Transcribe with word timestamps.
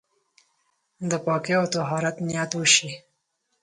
د 1.09 1.11
پاکۍ 1.25 1.53
او 1.59 1.65
طهارت 1.73 2.15
نيت 2.27 2.51
وشي. 2.55 2.91